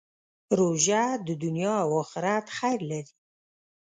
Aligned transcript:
روژه 0.57 1.03
د 1.27 1.29
دنیا 1.43 1.75
او 1.85 1.91
آخرت 2.03 2.45
خیر 2.57 2.79
لري. 2.89 3.13